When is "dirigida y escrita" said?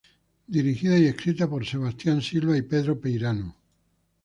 0.47-1.47